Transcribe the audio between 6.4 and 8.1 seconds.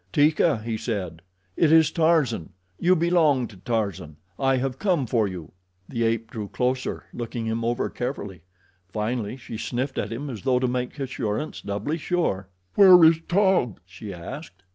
closer, looking him over